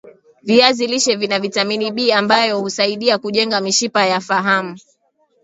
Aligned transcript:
viazi 0.43 0.87
lishe 0.87 1.15
Vina 1.15 1.39
vitamini 1.39 1.91
B 1.91 2.11
ambayo 2.13 2.59
husaidia 2.59 3.17
kujenga 3.17 3.61
mishipa 3.61 4.05
ya 4.05 4.19
faham 4.19 4.77